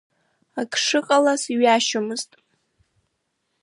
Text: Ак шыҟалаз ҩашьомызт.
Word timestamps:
Ак 0.61 0.71
шыҟалаз 0.83 1.43
ҩашьомызт. 1.61 2.31